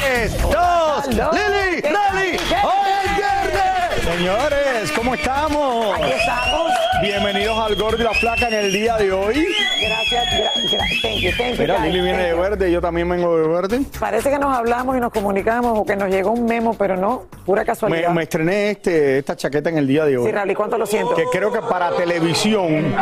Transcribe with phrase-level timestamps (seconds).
[0.00, 1.30] Tres, dos, Hello.
[1.32, 4.04] Lili, ¿Qué Lali, hoy es viernes.
[4.04, 5.94] Señores, ¿cómo estamos?
[5.98, 6.72] Aquí estamos.
[7.02, 9.46] Bienvenidos al Gordo y la Flaca en el día de hoy.
[9.80, 13.08] Gracias, gra- gra- thank you, thank you, Mira, guys, Lili viene de verde, yo también
[13.08, 13.80] vengo de verde.
[13.98, 17.22] Parece que nos hablamos y nos comunicamos o que nos llegó un memo, pero no,
[17.46, 18.10] pura casualidad.
[18.10, 20.26] me estrené este, esta chaqueta en el día de hoy.
[20.26, 21.14] Sí, Raúl, ¿y cuánto lo siento?
[21.14, 22.92] que creo que para televisión,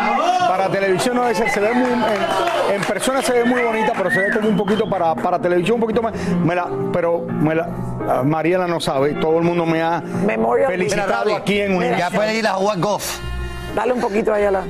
[0.49, 4.11] para televisión no es, se ve muy, en, en persona se ve muy bonita, pero
[4.11, 7.55] se ve como un poquito para, para televisión un poquito más, me la, pero me
[7.55, 7.69] la,
[8.09, 11.75] ah, Mariela no sabe, todo el mundo me ha Memorial- felicitado Mira, Raúl, aquí en
[11.77, 13.19] un Ya puede ir a jugar golf.
[13.75, 14.63] Dale un poquito ahí a la...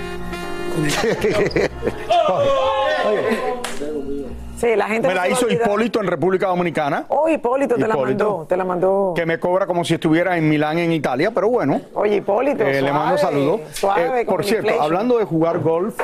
[4.61, 5.49] Sí, la gente me la hizo.
[5.49, 9.13] Hipólito en República Dominicana, Oh, Hipólito, te la mandó, te la mandó.
[9.15, 11.81] que me cobra como si estuviera en Milán, en Italia, pero bueno.
[11.95, 13.61] Oye, Hipólito, eh, le mando suave, saludos.
[13.73, 14.85] Suave, Eh, por cierto, inflation.
[14.85, 15.97] hablando de jugar golf,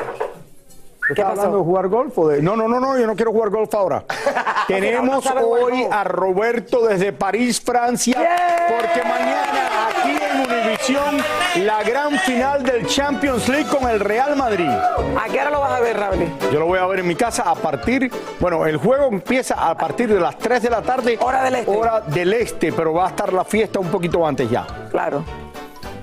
[1.09, 2.41] ¿Estás hablando de jugar golf o de.?
[2.41, 4.05] No, no, no, no, yo no quiero jugar golf ahora.
[4.67, 8.67] Tenemos hoy a Roberto desde París, Francia, Yeah.
[8.69, 11.17] porque mañana aquí en Univisión
[11.57, 14.67] la gran final del Champions League con el Real Madrid.
[14.67, 16.27] ¿A qué hora lo vas a ver, Raúl?
[16.51, 18.11] Yo lo voy a ver en mi casa a partir.
[18.39, 21.17] Bueno, el juego empieza a partir de las 3 de la tarde.
[21.19, 21.71] Hora del este.
[21.71, 24.65] Hora del este, pero va a estar la fiesta un poquito antes ya.
[24.91, 25.23] Claro.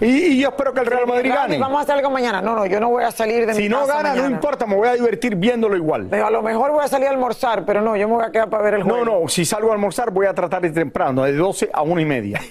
[0.01, 1.59] Y, y yo espero que el Real Madrid gane.
[1.59, 2.43] Vamos a hacer algo mañana.
[2.43, 4.67] No, no, yo no voy a salir de mi Si no casa gana, no importa,
[4.67, 6.09] me voy a divertir viéndolo igual.
[6.11, 8.33] Pero a lo mejor voy a salir a almorzar, pero no, yo me voy a
[8.33, 9.05] quedar para ver el juego.
[9.05, 11.83] No, no, si salgo a almorzar voy a tratar de ir temprano, de 12 a
[11.83, 12.41] 1 y media.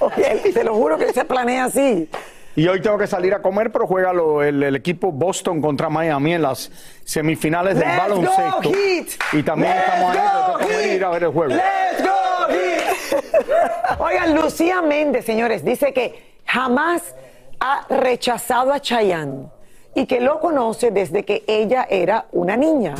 [0.00, 2.08] Oye, te lo juro que se planea así.
[2.54, 5.88] Y hoy tengo que salir a comer, pero juega lo- el, el equipo Boston contra
[5.88, 6.70] Miami en las
[7.04, 8.70] semifinales del Let's go, baloncesto.
[8.72, 9.06] Heat.
[9.32, 10.12] Y también Let's estamos
[10.52, 10.94] go, que Heat.
[10.96, 11.54] ir a ver el juego.
[11.54, 13.98] Let's go, Heat.
[14.00, 17.14] Oigan, Lucía Méndez, señores, dice que jamás
[17.60, 19.46] ha rechazado a Chayanne
[19.94, 22.94] y que lo conoce desde que ella era una niña.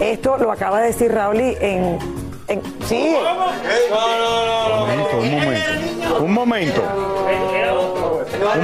[0.00, 1.98] Esto lo acaba de decir Raúl en,
[2.48, 3.14] en- sí,
[3.90, 5.75] Un momento, un momento.
[6.20, 6.32] Un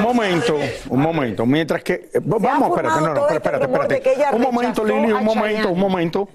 [0.02, 0.56] momento,
[0.90, 1.46] un momento.
[1.46, 2.08] Mientras que.
[2.12, 4.02] eh, Vamos, espérate, no, no, este espérate, espérate.
[4.34, 6.28] Un momento, Lili, un momento, un momento.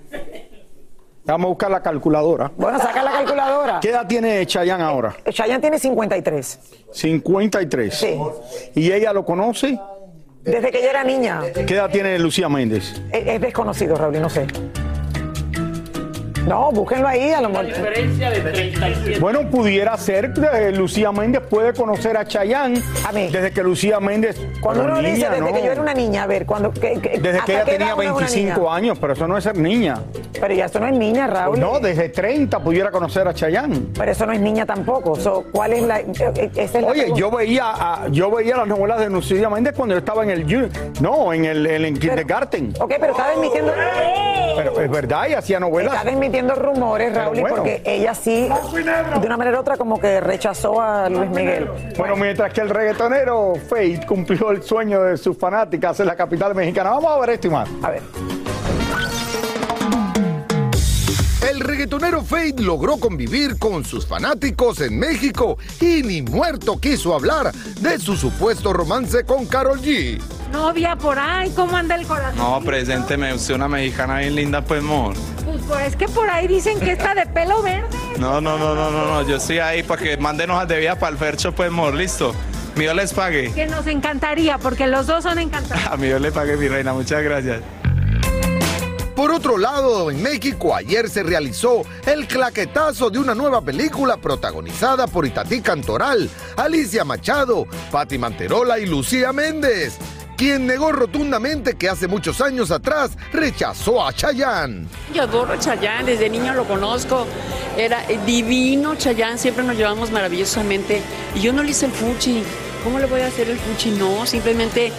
[1.25, 2.51] Vamos a buscar la calculadora.
[2.55, 3.79] bueno, saca la calculadora.
[3.81, 5.15] ¿Qué edad tiene Chayanne ahora?
[5.29, 6.59] Chayanne tiene 53,
[6.91, 7.93] 53.
[7.93, 8.17] Sí.
[8.75, 9.77] ¿Y ella lo conoce?
[10.43, 11.41] desde que ella era niña.
[11.53, 13.01] ¿Qué edad tiene Lucía Méndez?
[13.11, 14.47] Es, es desconocido, Raúl, no sé.
[16.47, 17.65] No, búsquenlo ahí, a lo mejor.
[17.67, 19.19] diferencia de 37.
[19.19, 23.27] Bueno, pudiera ser que Lucía Méndez puede conocer a Chayanne A mí.
[23.29, 24.39] desde que Lucía Méndez.
[24.61, 25.53] Cuando uno dice niña, desde no.
[25.53, 26.71] que yo era una niña, a ver, cuando.
[26.71, 28.75] que- que- Desde ¿hasta que ella tenía edad uno es una 25 niña?
[28.75, 30.01] años, pero eso no es ser niña.
[30.39, 31.59] Pero ya eso no es niña, Raúl.
[31.59, 33.87] No, desde 30 pudiera conocer a Chayanne.
[33.97, 35.15] Pero eso no es niña tampoco.
[35.17, 35.99] So, ¿Cuál es la.?
[35.99, 37.19] eh, eh, esa es la Oye, pregunta.
[37.19, 40.47] yo veía, a- yo veía las novelas de Lucía Méndez cuando yo estaba en el
[41.01, 42.73] no, en el, en el kindergarten.
[42.79, 43.73] Ok, pero está desmitiendo.
[44.55, 45.93] Pero es verdad, y hacía novelas.
[45.93, 46.09] Está
[46.45, 47.57] rumores, Raúl, bueno.
[47.57, 51.69] porque ella sí, de una manera u otra, como que rechazó a Luis Miguel.
[51.97, 56.53] Bueno, mientras que el reggaetonero Fate cumplió el sueño de sus fanáticas en la capital
[56.55, 56.91] mexicana.
[56.91, 57.69] Vamos a ver esto y más.
[57.81, 58.01] A ver.
[61.49, 67.51] El reggaetonero Fade logró convivir con sus fanáticos en México y ni muerto quiso hablar
[67.81, 70.21] de su supuesto romance con Carol G.
[70.51, 72.37] Novia por ahí, ¿cómo anda el corazón?
[72.37, 75.13] No, presénteme usted una mexicana bien linda, pues, amor.
[75.57, 77.87] Pues, pues, es que por ahí dicen que está de pelo verde.
[78.19, 79.27] No, no, no, no, no, no.
[79.27, 81.93] Yo estoy ahí para que manden hojas de vida para el Fercho, pues, amor.
[81.93, 82.35] Listo.
[82.75, 83.51] Mi Dios les pague.
[83.53, 85.85] Que nos encantaría, porque los dos son encantados.
[85.91, 86.93] A mi Dios le pague, mi reina.
[86.93, 87.61] Muchas gracias.
[89.15, 95.07] Por otro lado, en México ayer se realizó el claquetazo de una nueva película protagonizada
[95.07, 99.97] por Itatí Cantoral, Alicia Machado, Patti Manterola y Lucía Méndez,
[100.37, 104.87] quien negó rotundamente que hace muchos años atrás rechazó a Chayanne.
[105.13, 107.25] Yo adoro a Chayanne, desde niño lo conozco.
[107.75, 111.01] Era eh, divino, Chayán, siempre nos llevamos maravillosamente.
[111.35, 112.43] Y yo no le hice el fuchi.
[112.83, 113.91] ¿Cómo le voy a hacer el fuchi?
[113.91, 114.91] No, simplemente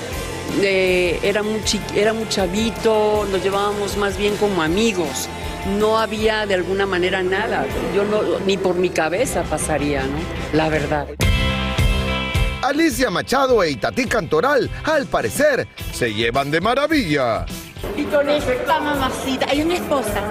[0.60, 1.60] eh, era, muy
[1.94, 5.28] era muy chavito, nos llevábamos más bien como amigos.
[5.78, 7.64] No había de alguna manera nada.
[7.94, 10.18] Yo no, ni por mi cabeza pasaría, ¿no?
[10.52, 11.06] La verdad.
[12.68, 17.46] Alicia Machado e Itatí Cantoral, al parecer, se llevan de maravilla.
[17.96, 20.22] Y con esta mamacita, ella es mi esposa.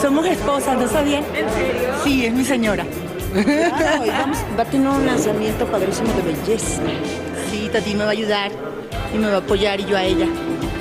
[0.00, 1.22] Somos esposas, ¿no sabían?
[1.26, 1.90] ¿En serio?
[2.02, 2.84] Sí, es mi señora.
[3.32, 6.82] Claro, y vamos, va a tener un lanzamiento padrísimo de belleza.
[7.52, 8.50] Sí, Tati me va a ayudar
[9.14, 10.26] y me va a apoyar y yo a ella.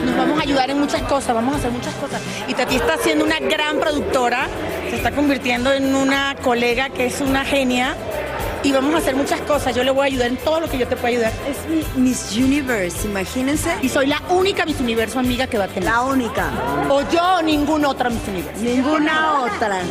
[0.03, 2.19] Nos vamos a ayudar en muchas cosas, vamos a hacer muchas cosas.
[2.47, 4.47] Y Tati está siendo una gran productora,
[4.89, 7.95] se está convirtiendo en una colega que es una genia
[8.63, 9.75] y vamos a hacer muchas cosas.
[9.75, 11.33] Yo le voy a ayudar en todo lo que yo te pueda ayudar.
[11.47, 13.75] Es mi Miss Universe, imagínense.
[13.81, 15.83] Y soy la única Miss Universo amiga que va a tener.
[15.83, 16.51] La única.
[16.89, 18.61] O yo o ninguna otra Miss Universo.
[18.61, 19.81] Ninguna otra.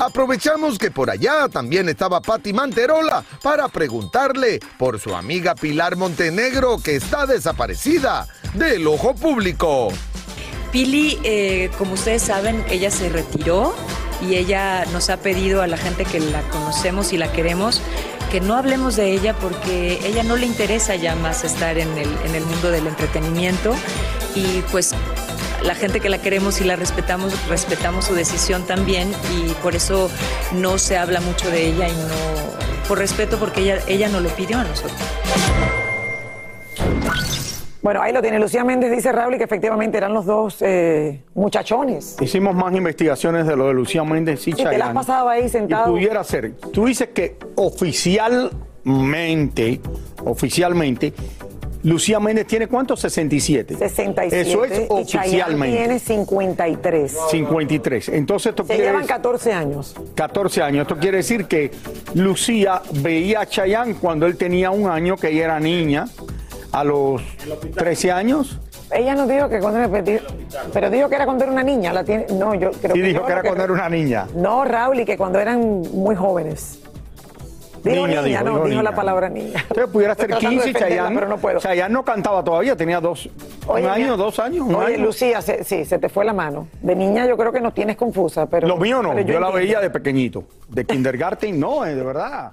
[0.00, 6.78] Aprovechamos que por allá también estaba Patti Manterola para preguntarle por su amiga Pilar Montenegro
[6.82, 9.88] que está desaparecida del ojo público.
[10.72, 13.74] Pili, eh, como ustedes saben, ella se retiró
[14.20, 17.82] y ella nos ha pedido a la gente que la conocemos y la queremos
[18.30, 22.08] que no hablemos de ella porque ella no le interesa ya más estar en el,
[22.24, 23.74] en el mundo del entretenimiento
[24.36, 24.94] y pues
[25.64, 30.10] la gente que la queremos y la respetamos, respetamos su decisión también y por eso
[30.52, 34.28] no se habla mucho de ella y no, por respeto porque ella, ella no lo
[34.30, 35.00] pidió a nosotros.
[37.82, 38.38] Bueno, ahí lo tiene.
[38.38, 42.16] Lucía Méndez dice Raúl que efectivamente eran los dos eh, muchachones.
[42.20, 44.94] Hicimos más investigaciones de lo de Lucía Méndez y Sí, te la has Chayanne.
[44.94, 45.88] pasado ahí sentado.
[45.88, 46.52] Y pudiera ser.
[46.72, 49.80] Tú dices que oficialmente,
[50.24, 51.12] oficialmente,
[51.82, 52.94] Lucía Méndez tiene cuánto?
[52.94, 53.74] 67.
[53.76, 54.50] 67.
[54.50, 55.78] Eso es y oficialmente.
[55.78, 57.16] tiene 53.
[57.30, 58.08] 53.
[58.10, 59.96] Entonces esto Se quiere llevan decir- 14 años.
[60.14, 60.82] 14 años.
[60.82, 61.70] Esto quiere decir que
[62.12, 66.04] Lucía veía a Chayanne cuando él tenía un año, que ella era niña,
[66.72, 67.22] a los
[67.76, 68.58] 13 años.
[68.92, 70.20] Ella nos dijo que cuando era petit-
[70.72, 71.92] pero dijo que era cuando era una niña.
[71.92, 74.26] La tiene, no, yo creo Sí, que dijo yo que era cuando era una niña.
[74.34, 76.80] No, Raúl, y que cuando eran muy jóvenes.
[77.82, 79.58] Dijo niña, Niña, dijo, no, dijo la palabra niña.
[79.62, 81.14] Entonces pudiera ser tratando de 15 y Chayanne.
[81.14, 81.60] pero no puedo.
[81.60, 83.30] Chayanne no cantaba todavía, tenía dos,
[83.66, 85.04] Oye, un año, dos años, un Oye, año.
[85.06, 86.68] Lucía, se- sí, se te fue la mano.
[86.82, 88.68] De niña yo creo que nos tienes confusa, pero...
[88.68, 90.44] Lo mío no, pero yo, la veía de pequeñito.
[90.68, 92.52] De kindergarten, no, eh, de verdad.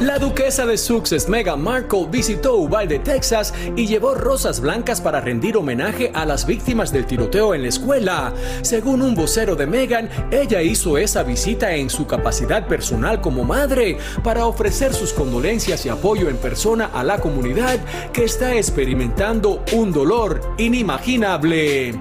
[0.00, 5.56] La duquesa de Sussex, Meghan Markle, visitó Uvalde, Texas y llevó rosas blancas para rendir
[5.56, 8.34] homenaje a las víctimas del tiroteo en la escuela.
[8.62, 13.96] Según un vocero de Meghan, ella hizo esa visita en su capacidad personal como madre
[14.22, 17.78] para ofrecer sus condolencias y apoyo en persona a la comunidad
[18.12, 21.94] que está experimentando un dolor inimaginable.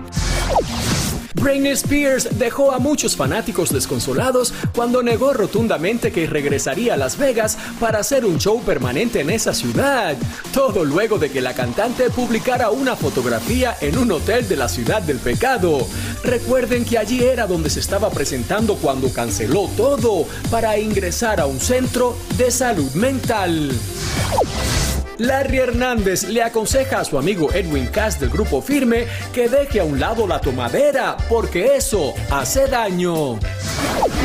[1.36, 7.58] Britney Spears dejó a muchos fanáticos desconsolados cuando negó rotundamente que regresaría a Las Vegas
[7.80, 10.16] para hacer un show permanente en esa ciudad.
[10.54, 15.02] Todo luego de que la cantante publicara una fotografía en un hotel de la ciudad
[15.02, 15.88] del pecado.
[16.24, 21.60] Recuerden que allí era donde se estaba presentando cuando canceló todo para ingresar a un
[21.60, 23.72] centro de salud mental.
[25.24, 29.86] Larry Hernández le aconseja a su amigo Edwin Cass del grupo Firme que deje a
[29.86, 33.40] un lado la tomadera porque eso hace daño.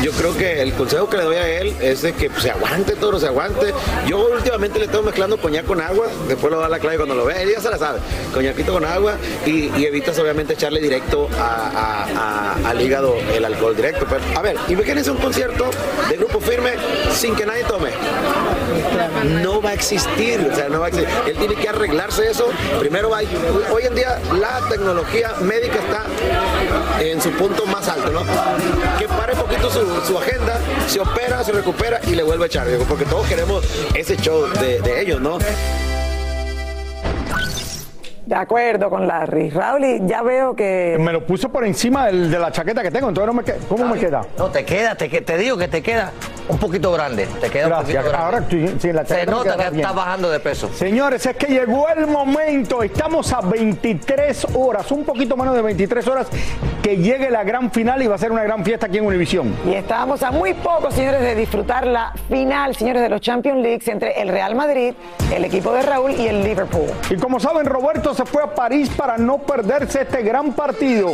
[0.03, 2.51] Yo creo que el consejo que le doy a él es de que pues, se
[2.51, 3.73] aguante todo, se aguante.
[4.07, 7.25] Yo últimamente le estoy mezclando coñac con agua, después lo da la clave cuando lo
[7.25, 7.99] ve, él ya se la sabe.
[8.33, 9.15] Coñaquito con agua
[9.45, 14.05] y, y evitas obviamente echarle directo a- a- a- al hígado el alcohol directo.
[14.09, 15.69] Pero, a ver, imagínense un concierto
[16.09, 16.71] de grupo firme
[17.13, 17.91] sin que nadie tome.
[19.41, 22.47] No va a existir, o sea, no va a Él tiene que arreglarse eso.
[22.79, 23.19] Primero va,
[23.71, 26.05] hoy en día la tecnología médica está
[27.03, 28.21] en su punto más alto, ¿no?
[28.97, 32.47] Que pare un poquito su, su agenda, se opera, se recupera y le vuelve a
[32.47, 33.63] echar, digo, porque todos queremos
[33.95, 35.37] ese show de, de ellos, ¿no?
[38.25, 39.49] De acuerdo con Larry.
[39.49, 40.97] Raúl, y ya veo que...
[40.99, 43.57] Me lo puso por encima del- de la chaqueta que tengo, entonces no me queda.
[43.67, 44.21] ¿Cómo me queda?
[44.37, 46.11] No, te queda, te, que- te digo que te queda
[46.49, 47.69] Un poquito grande, te queda Gracias.
[47.69, 48.17] un poquito grande.
[48.25, 49.75] Ahora estoy- sí, la Se nota que bien.
[49.81, 50.69] estás bajando de peso.
[50.73, 52.81] Señores, es que llegó el momento.
[52.81, 56.27] Estamos a 23 horas, un poquito menos de 23 horas,
[56.81, 59.55] que llegue la gran final y va a ser una gran fiesta aquí en Univisión.
[59.65, 63.87] Y estábamos a muy poco, señores, de disfrutar la final, señores, de los Champions Leagues
[63.87, 64.95] entre el Real Madrid,
[65.31, 66.89] el equipo de Raúl y el Liverpool.
[67.11, 71.11] Y como saben, Roberto se fue a París para no perderse este gran partido.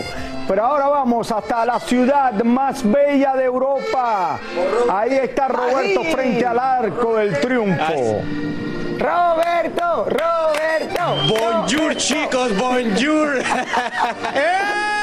[0.47, 4.39] Pero ahora vamos hasta la ciudad más bella de Europa.
[4.89, 8.21] Ahí está Roberto frente al arco del triunfo.
[8.99, 11.15] Roberto, Roberto.
[11.27, 13.41] Bonjour chicos, bonjour.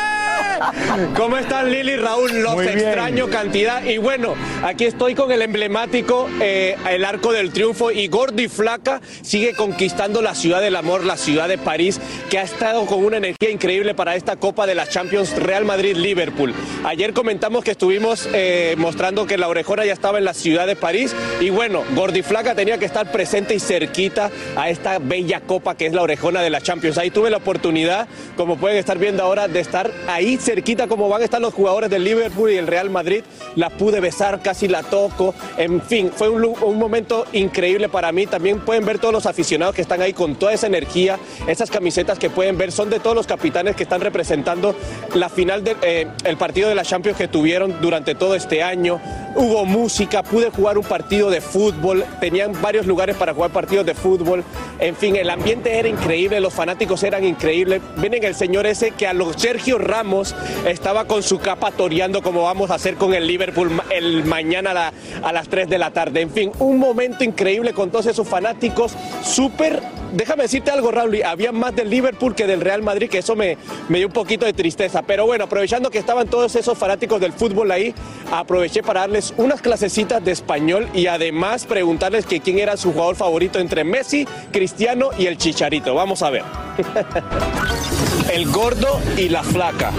[1.17, 2.43] ¿Cómo están Lili Raúl?
[2.43, 2.79] Los Muy bien.
[2.79, 3.85] extraño cantidad.
[3.85, 9.01] Y bueno, aquí estoy con el emblemático eh, El Arco del Triunfo y Gordi Flaca
[9.23, 12.01] sigue conquistando la ciudad del amor, la ciudad de París,
[12.31, 16.55] que ha estado con una energía increíble para esta Copa de la Champions Real Madrid-Liverpool.
[16.85, 20.77] Ayer comentamos que estuvimos eh, mostrando que la orejona ya estaba en la ciudad de
[20.77, 25.77] París y bueno, Gordi Flaca tenía que estar presente y cerquita a esta bella copa
[25.77, 26.99] que es la orejona de la Champions.
[26.99, 31.23] Ahí tuve la oportunidad, como pueden estar viendo ahora, de estar ahí cerquita como van
[31.23, 33.25] a estar los jugadores del Liverpool y el Real Madrid.
[33.57, 35.35] La pude besar, casi la toco.
[35.57, 38.27] En fin, fue un, momento increíble para mí.
[38.27, 41.19] También pueden ver todos los aficionados que están ahí con toda esa energía.
[41.47, 44.75] Esas camisetas que pueden ver son de todos los capitanes que están representando
[45.15, 49.01] la final del partido de la Champions que tuvieron durante todo este año.
[49.35, 53.95] Hubo música, pude jugar un partido de fútbol, tenían varios lugares para jugar partidos de
[53.95, 54.45] fútbol.
[54.79, 57.81] En fin, el ambiente era increíble, los fanáticos eran increíbles.
[57.97, 60.35] Vienen el señor ese que a los Sergio Ramos
[60.67, 64.93] estaba con su capa toreando como vamos a hacer con el Liverpool el mañana a,
[65.29, 66.21] a las 3 de la tarde.
[66.21, 71.53] En fin, un momento increíble con todos esos fanáticos, súper déjame decirte algo, Raúl, había
[71.53, 73.57] más del Liverpool que del Real Madrid, que eso me,
[73.89, 75.03] me dio un poquito de tristeza.
[75.03, 77.95] Pero bueno, aprovechando que estaban todos esos fanáticos del fútbol ahí,
[78.31, 83.17] aproveché para darles unas clasecitas de español y además preguntarles que quién era su jugador
[83.17, 85.95] favorito entre Messi, Cristiano y el Chicharito.
[85.95, 86.43] Vamos a ver.
[88.33, 89.93] el gordo y la flaca.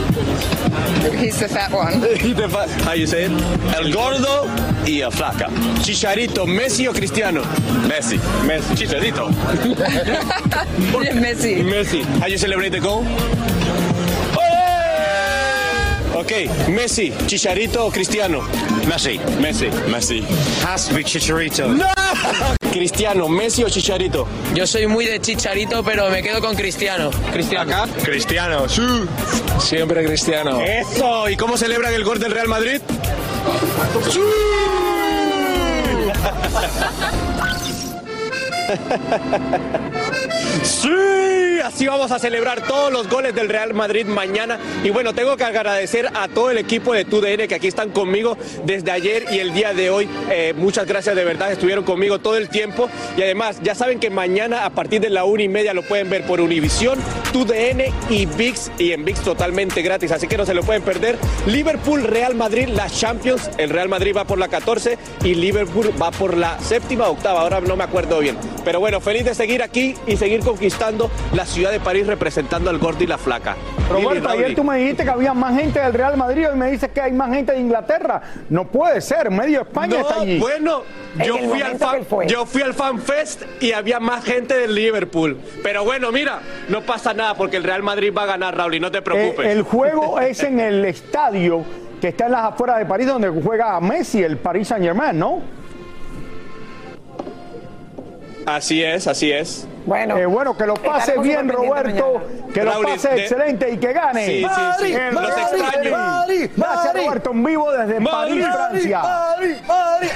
[1.19, 2.01] He's the fat one.
[2.85, 3.31] How you say it?
[3.77, 4.47] El gordo
[4.85, 5.49] y la flaca.
[5.81, 7.41] Chicharito, Messi o Cristiano?
[7.87, 8.19] Messi.
[8.45, 8.75] Messi.
[8.75, 9.29] Chicharito.
[10.03, 11.63] Messi.
[11.63, 12.03] Messi.
[12.19, 13.05] How you celebrate the goal?
[16.15, 16.31] Ok,
[16.69, 18.41] Messi, Chicharito o Cristiano?
[18.87, 19.19] Messi.
[19.41, 19.69] Messi.
[19.89, 20.23] Messi.
[20.63, 21.67] Has to be Chicharito.
[21.67, 21.87] ¡No!
[22.71, 24.27] Cristiano, Messi o Chicharito?
[24.53, 27.09] Yo soy muy de Chicharito, pero me quedo con Cristiano.
[27.31, 27.71] Cristiano.
[27.71, 27.91] ¿Acá?
[28.03, 28.81] Cristiano, sí.
[29.59, 30.61] Siempre Cristiano.
[30.61, 31.29] Eso.
[31.29, 32.79] ¿Y cómo celebran el gol del Real Madrid?
[34.09, 34.19] ¡Sí!
[40.61, 41.32] See?
[41.53, 44.57] Sí, así vamos a celebrar todos los goles del Real Madrid mañana.
[44.83, 48.35] Y bueno, tengo que agradecer a todo el equipo de TUDN que aquí están conmigo
[48.65, 50.09] desde ayer y el día de hoy.
[50.31, 52.89] Eh, muchas gracias de verdad, estuvieron conmigo todo el tiempo.
[53.15, 56.09] Y además, ya saben que mañana a partir de la una y media lo pueden
[56.09, 56.97] ver por Univisión,
[57.31, 58.71] TUDN y VIX.
[58.79, 61.19] Y en VIX totalmente gratis, así que no se lo pueden perder.
[61.45, 63.51] Liverpool, Real Madrid, la Champions.
[63.59, 67.41] El Real Madrid va por la 14 y Liverpool va por la séptima octava.
[67.41, 68.37] Ahora no me acuerdo bien.
[68.65, 72.77] Pero bueno, feliz de seguir aquí y seguir conquistando la ciudad de París representando al
[72.77, 73.55] gordo y la flaca.
[73.89, 76.89] Roberto, ayer tú me dijiste que había más gente del Real Madrid y me dices
[76.91, 78.21] que hay más gente de Inglaterra.
[78.49, 80.39] No puede ser, medio España No, está allí.
[80.39, 80.83] bueno,
[81.25, 85.37] yo fui, al fan, yo fui al Fan Fest y había más gente del Liverpool.
[85.61, 88.79] Pero bueno, mira, no pasa nada porque el Real Madrid va a ganar, Raúl, y
[88.79, 89.45] no te preocupes.
[89.45, 91.63] Eh, el juego es en el estadio
[92.01, 95.41] que está en las afueras de París, donde juega Messi, el Paris Saint Germain, ¿no?
[98.45, 99.67] Así es, así es.
[99.85, 102.21] Bueno, Eh, bueno, que lo pase bien, Roberto.
[102.53, 104.25] Que lo Raúl, pase de- excelente y que gane.
[104.25, 104.93] Sí, sí, sí.
[104.93, 105.91] El Los extraño.
[105.91, 106.49] Madrid.
[106.55, 109.01] Gracias, Roberto, en vivo desde París, Francia.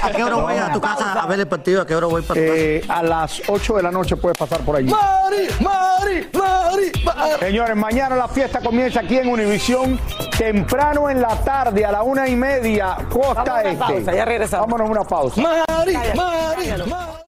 [0.02, 1.82] ¿A qué hora voy a tu casa a ver el partido?
[1.82, 2.56] ¿A qué hora voy para tu casa?
[2.58, 4.90] Eh, a las 8 de la noche puedes pasar por allí.
[4.90, 7.30] Mari, Mari, Mari, Mari.
[7.40, 9.98] Señores, mañana la fiesta comienza aquí en Univisión,
[10.36, 13.76] temprano en la tarde, a la una y media, costa Vamos este.
[13.76, 14.66] pausa, ya regresamos.
[14.66, 15.40] Vámonos a una pausa.
[15.40, 16.86] Mari, cállalo.
[16.86, 17.27] Mari.